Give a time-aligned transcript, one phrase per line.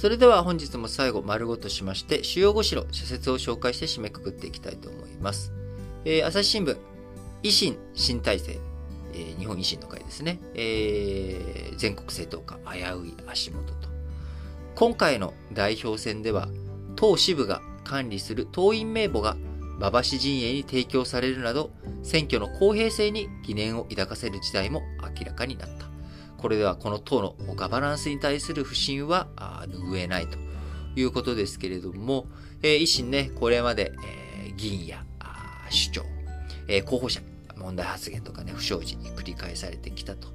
[0.00, 5.52] それでは本日も最後、丸ごとしまして、主要5紙の社説を紹介して締めくくっていきたいと思います。
[6.06, 6.74] えー、朝日新聞、
[7.42, 8.58] 維新新体制、
[9.12, 13.90] えー、日本維新の会ですね、えー、全国政党家危うい足元と。
[14.74, 16.48] 今回の代表選では、
[16.96, 19.36] 党支部が管理する党員名簿が
[19.76, 24.80] 馬場氏陣営に提供されるなど、選挙の公平性に疑念を抱かせる事態も
[25.18, 25.89] 明らかになった。
[26.40, 29.28] これではこの党のガバナンスに対する不信は
[29.68, 30.38] 拭えないと。
[30.96, 32.26] いうことですけれども、
[32.62, 33.92] え、維新ね、これまで、
[34.44, 35.04] え、議員や
[35.70, 36.02] 首長、
[36.66, 37.20] え、候補者、
[37.56, 40.28] 問題発言とかね、不祥事に繰り返されてきたと。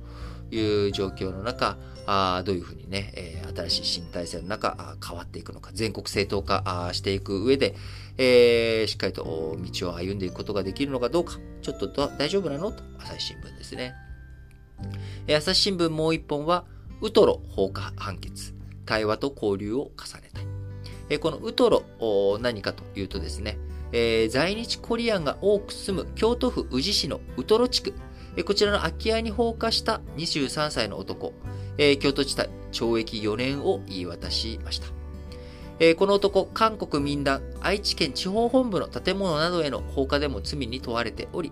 [0.51, 7.75] いう状況の中、あどういうふうにね、え、新しい新体制の中変わっていくのか、全国正当化していく上で、
[8.17, 12.71] えー、しっかりと道を歩んでいくことができるのかどうか、ちょっと大丈夫なの？
[12.71, 13.93] と、朝日新聞ですね。
[15.29, 16.65] 朝日新聞もう一本は、
[17.01, 18.53] ウトロ放火判決、
[18.85, 21.19] 対話と交流を重ねたい。
[21.19, 23.57] このウトロ、何かというとですね、
[24.29, 27.93] 在日コリアンが多く住む京都府宇治市のウトロ地区、
[28.45, 31.33] こちらの空き家に放火した23歳の男、
[31.77, 34.87] 京都地帯懲役4年を言い渡しました。
[35.95, 41.51] この男、韓国民団愛知県地方本部の建物などへの放火でも罪に問われており、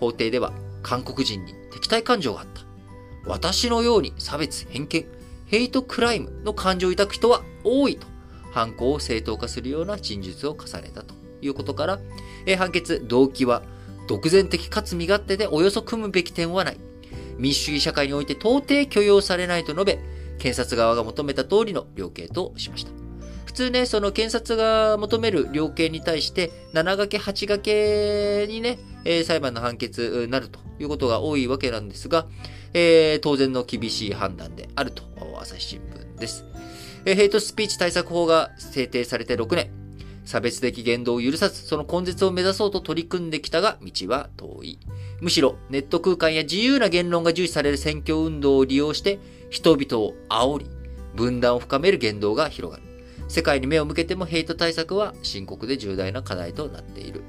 [0.00, 0.52] 法廷では
[0.88, 2.62] 韓国人に敵対感情があった。
[3.26, 5.04] 私のように差別、偏見、
[5.44, 8.06] ヘイトクライムの感情を抱く人は多いと、
[8.52, 11.98] 犯行を正当化するような陳述を重ねたということから、
[12.46, 13.62] え、判決、動機は、
[14.06, 16.78] 独善的かつ身勝手でおよそ組むべき点はない。
[17.36, 19.98] 民主主義社会において到底許容されないと述べ、
[20.38, 23.07] 検察側が求めた通りの量刑としました。
[23.58, 32.28] 通ね、その検察が求める量刑に対して、7掛け、8掛けにね、えー、裁判の判決になるということが多いわけなんですが、
[32.72, 35.02] えー、当然の厳しい判断であると、
[35.40, 36.44] 朝日新聞です。
[37.04, 39.70] えー、ヘイトスピーチ対策法が制定されて6年。
[40.24, 44.78] 差別的言動を許さず、その根絶を目指そうと取り組んできたが、道は遠い。
[45.20, 49.18] むしろ、ネット空間や自由な言論が重視される選挙運動を利用して、
[49.48, 50.66] 人々を煽り、
[51.16, 52.87] 分断を深める言動が広がる。
[53.28, 57.22] 世界に目を向けてもヘイト対策は深刻で重大な課題となっている。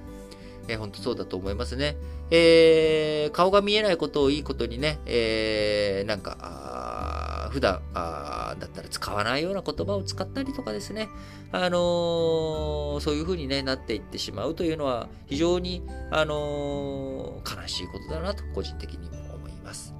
[0.69, 1.97] えー、本当そうだと思いますね。
[2.31, 11.09] えー、顔が見えないことをいいことにね、えー、なんか、普段あだったら使わないような言葉を使ったりとかですね、
[11.51, 19.95] あのー、そういう風に、ね、なっていってしまうというのは非常に、あのー、悲しいことだなと個人的にも思います。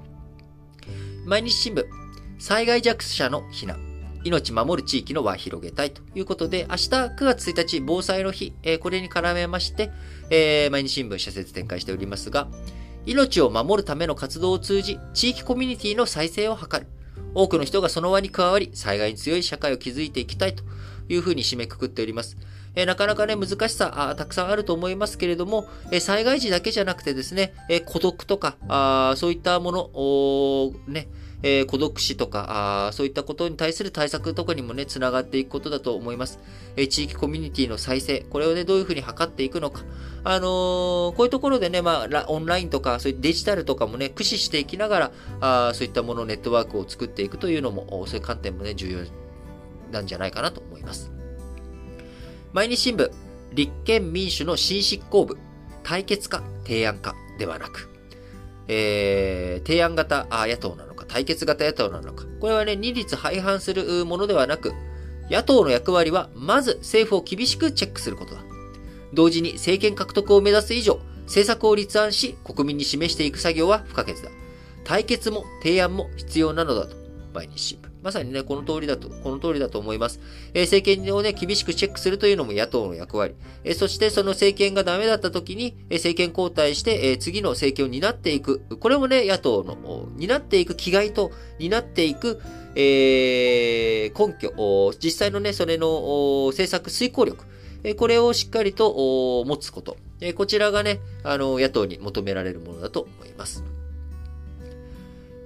[1.26, 1.84] 毎日新聞、
[2.38, 3.89] 災害弱者の避難。
[4.24, 9.90] 命守る地域の輪を広げたいということで、明日9月1日防災の日、えー、これに絡めまして、
[10.30, 12.48] えー、毎日新聞社説展開しておりますが、
[13.06, 16.86] 命を守るための活動を通じ、地域コミュニティの再生を図る。
[17.34, 20.64] 多くの人がその輪に加わり、災害に強い社会を築いていきたいと
[21.08, 22.36] いうふうに締めくくっております。
[22.74, 31.08] えー、なかなかね、難しさ、たくさんあると思いますけれども、えー、災害時だけじゃなくてですね、えー、孤独とか、あそういったもの、ね、
[31.42, 36.38] えー、孤独死とかあ、そういったことに対する対策とかにもね、つながっていくことだと思います。
[36.76, 39.82] えー、地域コミュニティの再生、これをね、どういうふうに図っていくのか。
[40.22, 40.48] あのー、
[41.12, 48.98] こういうところでね、まあ、オンラインとか、そういうデジタルとかもね、駆使していきながら、あそういったもの、ネットワークを作っていくというのも、そういう観点もね、重要
[49.90, 51.10] なんじゃないかなと思います。
[52.52, 53.10] 毎日新聞、
[53.52, 55.38] 立憲民主の新執行部、
[55.82, 57.88] 対決か提案かではなく、
[58.68, 62.24] えー、提案型あ野党なの、対決型野党なのか。
[62.40, 64.72] これはね、二律背反するものではなく、
[65.30, 68.42] 野党の役割は、まず政府を厳しくチェックすることだ。
[69.12, 74.30] 同時に政権獲得を目指す以上、政策を立案し、国民に示していく作業は不可欠だ。
[74.84, 76.96] 対決も提案も必要なのだと、
[77.34, 77.89] 毎日新聞。
[78.02, 80.20] まさにね、この通りだと、この通りだと思います。
[80.54, 83.34] えー、政権をね、厳しくチェックするというのも野党の役割。
[83.64, 88.62] えー、そしてその政権がダメだった時に、えー、政権交代して、え次の政権を担っていく。
[88.78, 92.40] これもね、野党の、担っていく気概と、担っていく、
[92.74, 97.44] え根拠、実際のね、それの政策遂行力。
[97.96, 99.96] これをしっかりと持つこと。
[100.36, 103.64] こちらがね、あの、野党に求められるものだと思います。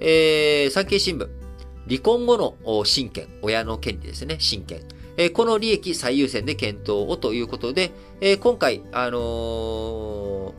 [0.01, 1.44] えー、産経新聞。
[1.89, 4.81] 離婚後の親権、親の権利ですね、親権。
[5.33, 7.93] この利益最優先で検討をということで、
[8.41, 10.55] 今回、あの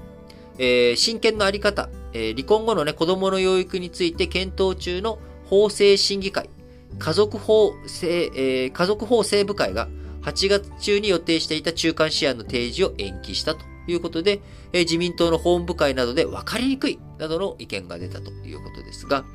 [0.58, 5.20] ー、え親権のあり方、離婚後のね、子供の養育について検討中の
[5.50, 6.50] 法制審議会、
[6.98, 9.90] 家族法制、え家族法制部会が
[10.22, 14.42] 8月中に予定していた中間試案の提示を延期したということで、
[14.72, 19.26] え自民党の法務部会などで分かりにくいなどの意見が出たということですが、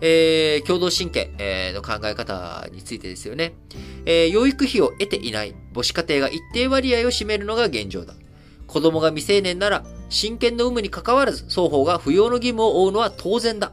[0.00, 3.54] えー、共同親権、えー、の考え方についてですよね。
[4.06, 8.14] えー、養育費を得ていない母子家庭が一定割合を占めるのが現状だ。
[8.66, 13.72] 子供が未成年なら、親権の有無に関わらず、双方が扶養の義務を負うのは当然だ。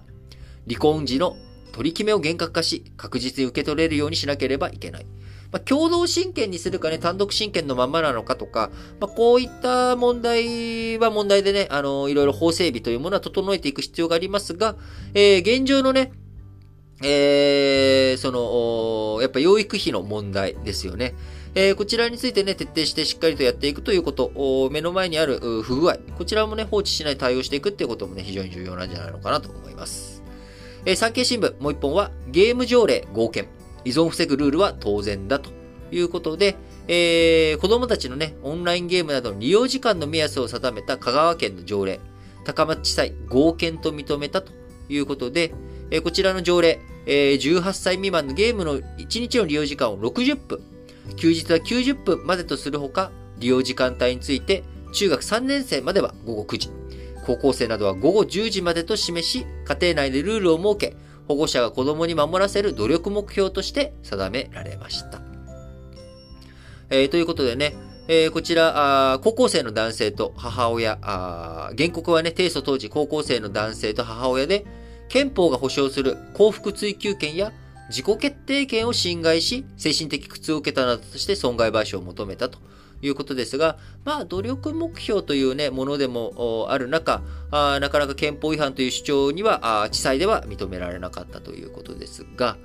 [0.67, 1.35] 離婚時の
[1.71, 5.05] 取り決めを厳格化し、確実に受け取れるようにしなければいけない。
[5.51, 14.75] まあ、共同親権にするかね、単独親権のままなのかとか、まあ、こういった問題は問題でね、あの、いろいろ法整備というものは整えていく必要がありますが、
[15.13, 16.11] えー、現状のね、
[17.03, 21.15] えー、その、やっぱ養育費の問題ですよね。
[21.53, 30.23] えー、こちらについてね、徹底してしっかりとやっていくということ、目の前にある不具合、こちらもね、放置しない対応していくっていうこともね、非常に重要なんじゃないのかなと思います。
[30.85, 33.47] えー、産経新聞、もう一本は、ゲーム条例合憲。
[33.85, 35.49] 依存を防ぐルールは当然だと
[35.91, 36.55] いうことで、
[36.87, 41.99] えー、子供たちのね、オンラインゲームなどの利用時間の目安を定めた香川県の条例、
[42.43, 44.51] 高松地裁合憲と認めたと
[44.89, 45.53] いうことで、
[45.89, 50.61] えー、こちらの条例、えー、18歳未満のゲームの1日の利用時間を60分、
[51.17, 54.63] 休日は90分までとするほか、利用時間帯について、
[54.93, 56.69] 中学3年生までは午後9時、
[57.25, 60.95] 高校生などは午後10時までと示し、家庭内でルールを設け、
[61.27, 65.21] 保護者が子供に守らせる努力目標として定められました。
[66.89, 67.73] えー、ということでね、
[68.07, 74.65] えー、こちらあ高校生の男性と母親あ、原告はね、提訴当時高校生の男性と母親で、
[75.07, 77.51] 憲法が保障する幸福追求権や
[77.89, 82.57] 自己決定権を侵害し、精神的苦痛を受けたなどとして損害賠償を求めたと
[83.01, 87.21] いうことですが、まあ、努力目標というね、ものでもある中、
[87.51, 92.57] あなかなか憲法違反という主張には、あ地裁では認められなかったということですが、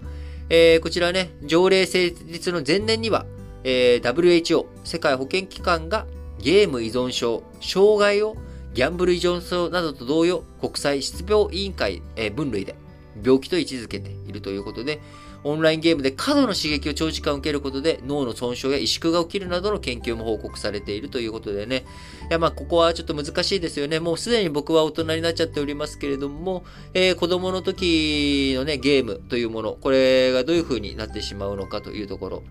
[0.48, 3.26] えー、こちらね、条例成立の前年には、
[3.64, 6.06] えー、WHO、世界保健機関が
[6.38, 8.36] ゲーム依存症、障害を
[8.74, 12.76] ギャンブル依存症などと同様、国際失病委員会、えー、分類で
[13.24, 15.00] 病気と位置づけているということで、
[15.46, 21.84] オンラインゲームで過度の刺激を長時間受けることで脳の損傷や萎縮が起きるなどの研究も報告されているということでね。
[22.28, 24.00] いや、まあ、ここはちょっと難しいですよね。
[24.00, 26.64] もうすでに僕は大人になっちゃっておりますけれども、
[26.94, 32.42] えー、子供の時のね、ゲームというもの、これがどういう風になってしまうのかというところ。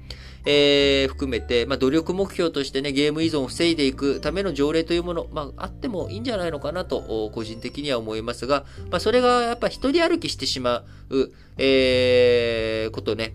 [0.46, 13.34] えー、含めて、まあ、努力目標としてね、ゲーム依存を防いでいくための条例というもの、まあ、あってもいいんじゃないのかなと、個人的には思いますが、まあ、それがやっぱ一人歩きしてしまう、えー、ことね、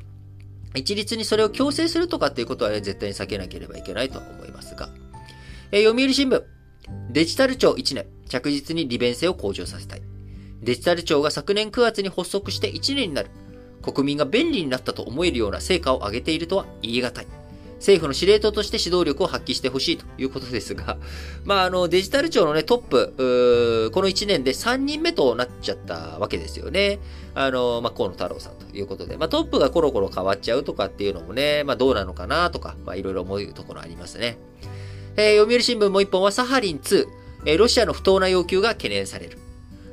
[0.75, 4.91] 一律にそれを強制するとかっていうことはね、絶対に避けなければいけないと思いますが、
[5.73, 6.43] えー、読売新聞、
[7.11, 10.03] デジタル庁1年、着実に利便性を向上させたい。
[10.63, 13.31] デジタル庁が昨年9月に発足して1年になる。
[13.83, 17.40] 国民が便利になったと思えるような成果を上げているとは言い難い。
[17.81, 20.99] 政府の司令塔として指導力を発揮してほしいということですが、
[21.45, 27.01] まあ、あの、デジタル庁のね、トップ、この1年で3人目となっちゃったわけですよね。
[27.35, 34.39] あの、まあ、河野太郎さんということで、まあ、トップがコロコロ変わっちゃうとかっていうのもね、まあ、どうなのかなとか、ま、いろいろ思うところありますね。
[35.17, 37.07] えー、読売新聞もう一本はサハリン2、
[37.47, 39.39] えー、ロシアの不当な要求が懸念される。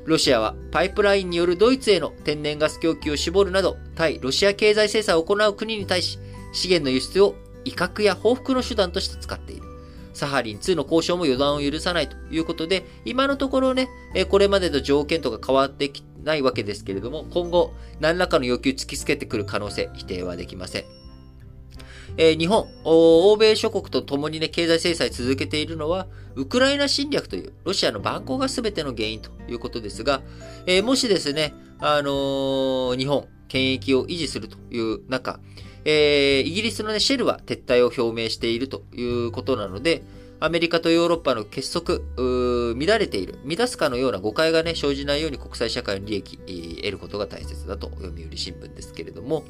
[0.06, 6.18] ロシアはパイプラインによるドイツへの天然ガス供給を絞るなど、対ロシア経済制裁を行う国に対し、
[6.54, 7.36] 資源の輸出を
[7.68, 9.64] 威嚇や報復の手段として使っている。
[10.14, 13.88] サハリン2の交渉も予断を許さないということで、今のところね、
[14.30, 20.86] これまでの条件とか変わってきないわけですけれども、今後、何らかの要求突きつけてくる可能性、否定はできません。
[22.18, 30.24] えー、日本、欧米諸国と共にね、経済制裁続けているのは、ウクライナ侵略という、ロシアの蛮行が全ての原因ということですが、
[30.65, 35.39] えー、もしですね、あのー、日本、権益を維持するという中、
[35.89, 40.03] えー、イギリスのね、シェルは撤退を表明しているということなので、
[40.41, 49.46] アメリカとヨーロッパの結束、乱れている、乱すかのような誤解がね、生じないように国際社会の利益、えー、得ることが大切だと読売新聞ですけれども、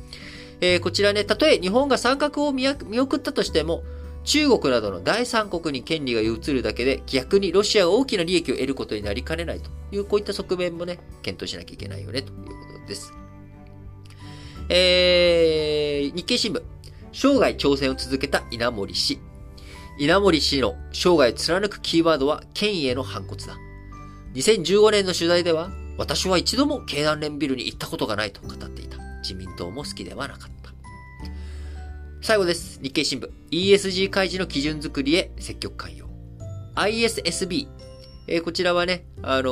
[0.62, 3.84] えー、こちらね、たとえ日本が参画を見送ったとしても、
[4.24, 13.27] 中国などの第三国に権利が移るだけで、逆にロシアが大きな利益を得ることになりかねないという、こういった側面もね、検討しなきゃいけないよね、ということです。
[14.70, 16.62] えー、日経新聞。
[17.14, 19.20] 生涯挑戦を続けた稲森氏。
[19.98, 23.56] 稲森氏の生涯貫くキーワードは権威への反骨だ。
[24.36, 28.98] 2015年の取材では、私は一度も経団連ビルに行ったことがないと語っていた。
[29.22, 30.72] 自民党も好きではなかった。
[32.22, 32.82] 最後です。
[32.84, 33.30] 日経新聞。
[33.52, 36.10] ESG 開示の基準作りへ積極関与。
[36.76, 37.68] ISSB。
[38.28, 39.52] えー、こちらはね、あの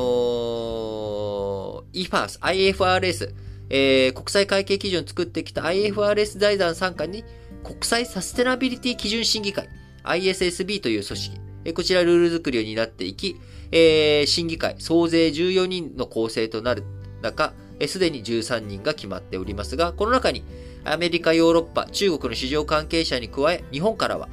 [1.94, 7.24] ー、EFAS、IFRS、えー、国際会計基準を作ってきた IFRS 財団参加に
[7.64, 9.70] 国際サステナビリティ基準審議会、
[10.04, 13.40] ISSB という組織、えー、こちらルール作りを担っていき、
[13.72, 16.84] えー、審議会総勢14人の構成となる
[17.22, 17.54] 中、
[17.88, 20.44] すでに13人が決まっておりますが、この中に
[20.84, 24.30] アメリカ、ヨーロッパ、中国の市場関係者に加え、日本からは、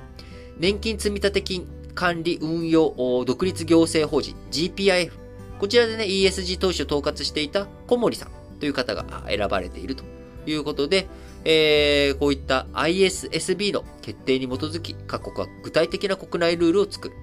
[0.59, 5.13] 年金積立金管理運用独立行政法人 GPIF、
[5.59, 8.42] こちらでね、ESG 投資を統括していた小森さん。
[8.63, 10.05] という方が選ばれていると
[10.47, 11.09] いうことで、
[11.45, 17.15] えー、こういった ISSB の決定に基づき、各国は具体的な国内ルールを作る。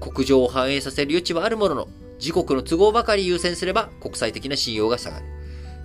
[0.00, 5.26] 国情を反映させる余地はあるものの、自国の都合ばかり優先すれば国際的な信用が下がる。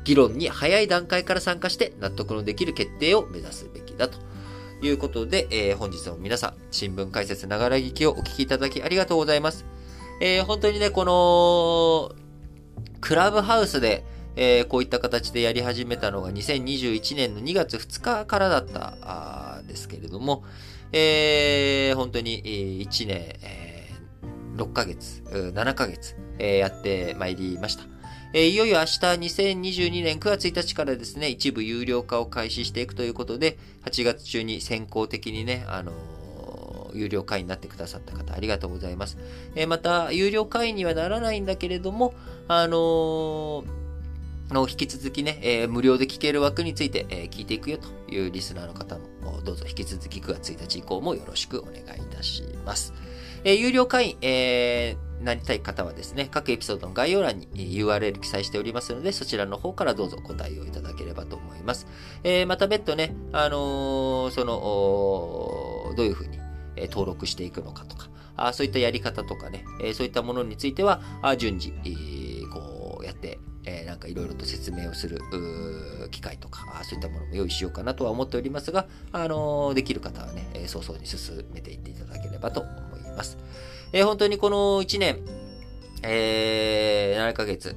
[0.05, 4.19] 議論に早い段階から参加して納得のできる決定を目指すべきだと
[4.81, 9.65] いうことで、えー、本日も皆さん、新聞解説ながら聞きをお聞きいただきありがとうございます。
[10.21, 12.15] えー、本当にね、この、
[13.01, 20.43] クラブハウスで、えー、こういった形でやり始めたのが2021年の2月2日からだったんですけれども、
[20.91, 22.43] えー、本当に
[22.87, 27.83] 1年、えー、6ヶ月、7ヶ月、えー、やってまいりました。
[28.35, 35.91] え、いよいよ明日2022年9月1日からですね、一部有料化を開始していくということで、8月中に先行的にね、あの、
[36.95, 39.19] 有料会員になってくださった方、ありがとうございます。
[39.55, 42.15] え、また、有料会員にはならないんだけれども、
[42.47, 43.63] あの
[44.49, 52.93] の引き続きね、えー、無料で聞ける枠について、えー、聞いていくよというリスナーの方も、どうぞ引き続き9月1日以降もよろしくお願いいたします。
[53.43, 61.87] えー、有料会員、えー、なりたい方はですね、各エピソードの概要欄に URL 記載しておりますので、そちらの方からどうぞご対応いただければと思います。
[62.23, 66.39] えー、また別途ね、あのー、その、どういうふうに
[66.89, 71.01] 登録していくのかとか、あそういったやり方とかね、えそういったものについては、
[71.37, 71.71] 順次、
[72.51, 73.39] こうやって、
[73.93, 75.21] なんかいろいろと説明をする
[76.09, 83.37] 機会とか、そういったものも用意しようかなとは思っておりますが、あのー、できる方はね、早々に進めていっていただければと思います。
[83.91, 85.19] えー、本当にこの1年、
[86.03, 87.75] えー、7ヶ月、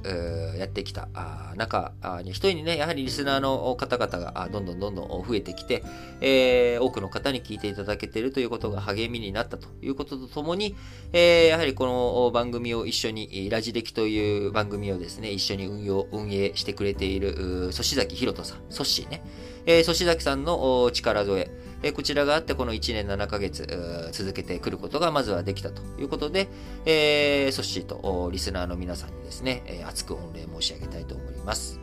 [0.57, 1.07] やってきた
[1.55, 1.93] 中
[2.23, 5.83] に一人にね、やはりリスナーの方々がどんどんどんどん増えてきて、
[6.19, 10.75] えー、多くの方に聞いていただけているということが励みになったということとともに、
[11.13, 19.23] えー、やはりこの番組を一緒に、ラジ歴という番組をですね、一緒に運用、運営してくれている、粗崎ひろとさん、ソシーね、
[19.65, 26.47] えー、粗崎さんの力添え、えこちらがあってこの1年7ヶ月続けてくることがまずはできたということで、
[26.85, 31.79] えー、ソッシーとリスナーの皆さんにですね、え熱く御礼申し上げたいと思います。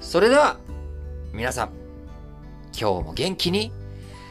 [0.00, 0.58] それでは、
[1.32, 1.70] 皆さん、
[2.78, 3.72] 今日も元気に、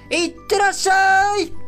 [0.10, 1.65] いってらっしゃい